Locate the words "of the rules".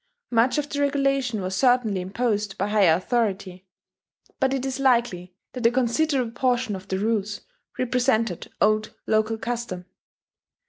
6.75-7.41